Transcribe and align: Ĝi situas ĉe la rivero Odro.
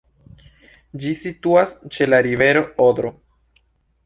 Ĝi 1.03 1.11
situas 1.19 1.75
ĉe 1.97 2.09
la 2.09 2.23
rivero 2.29 2.65
Odro. 2.89 3.15